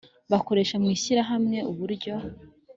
[0.31, 2.13] Bakoresha mu ishyirahamwe uburyo